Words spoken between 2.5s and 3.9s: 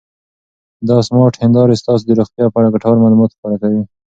په اړه ګټور معلومات ښکاره کوي.